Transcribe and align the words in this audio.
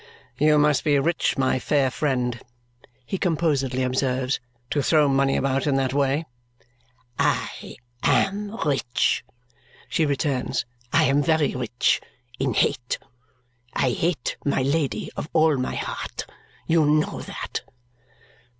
"You 0.39 0.57
must 0.57 0.83
be 0.83 0.97
rich, 0.97 1.37
my 1.37 1.59
fair 1.59 1.91
friend," 1.91 2.39
he 3.05 3.19
composedly 3.19 3.83
observes, 3.83 4.39
"to 4.71 4.81
throw 4.81 5.07
money 5.07 5.37
about 5.37 5.67
in 5.67 5.75
that 5.75 5.93
way!" 5.93 6.25
"I 7.19 7.75
AM 8.03 8.55
rich," 8.65 9.23
she 9.89 10.07
returns. 10.07 10.65
"I 10.91 11.03
am 11.03 11.21
very 11.21 11.53
rich 11.53 12.01
in 12.39 12.55
hate. 12.55 12.97
I 13.75 13.91
hate 13.91 14.37
my 14.43 14.63
Lady, 14.63 15.11
of 15.15 15.29
all 15.33 15.55
my 15.57 15.75
heart. 15.75 16.25
You 16.65 16.85
know 16.87 17.21
that." 17.21 17.61